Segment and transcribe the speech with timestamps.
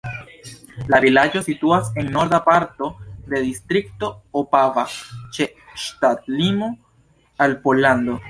[0.93, 2.87] La vilaĝo situas en norda parto
[3.33, 4.09] de distrikto
[4.43, 4.85] Opava
[5.37, 5.47] ĉe
[5.83, 6.71] ŝtatlimo
[7.47, 8.17] al Pollando.